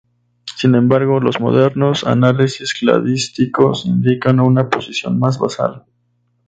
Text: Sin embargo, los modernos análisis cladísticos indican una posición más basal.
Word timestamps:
Sin 0.57 0.73
embargo, 0.73 1.19
los 1.19 1.39
modernos 1.39 2.05
análisis 2.05 2.73
cladísticos 2.73 3.85
indican 3.85 4.39
una 4.39 4.67
posición 4.67 5.19
más 5.19 5.37
basal. 5.37 5.85